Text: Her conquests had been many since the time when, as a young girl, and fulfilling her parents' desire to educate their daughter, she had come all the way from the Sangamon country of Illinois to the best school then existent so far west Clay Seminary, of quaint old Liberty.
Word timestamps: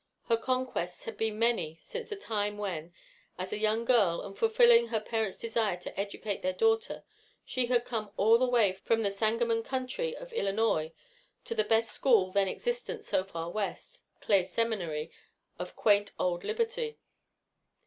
Her 0.29 0.37
conquests 0.37 1.03
had 1.03 1.15
been 1.15 1.37
many 1.37 1.77
since 1.79 2.09
the 2.09 2.15
time 2.15 2.57
when, 2.57 2.91
as 3.37 3.53
a 3.53 3.59
young 3.59 3.85
girl, 3.85 4.21
and 4.23 4.35
fulfilling 4.35 4.87
her 4.87 4.99
parents' 4.99 5.37
desire 5.37 5.77
to 5.77 5.99
educate 5.99 6.41
their 6.41 6.53
daughter, 6.53 7.03
she 7.45 7.67
had 7.67 7.85
come 7.85 8.11
all 8.17 8.39
the 8.39 8.49
way 8.49 8.73
from 8.73 9.03
the 9.03 9.11
Sangamon 9.11 9.61
country 9.61 10.15
of 10.17 10.33
Illinois 10.33 10.91
to 11.45 11.53
the 11.53 11.63
best 11.63 11.91
school 11.91 12.31
then 12.31 12.47
existent 12.47 13.03
so 13.05 13.23
far 13.23 13.51
west 13.51 14.01
Clay 14.21 14.41
Seminary, 14.41 15.11
of 15.59 15.75
quaint 15.75 16.13
old 16.17 16.43
Liberty. 16.43 16.97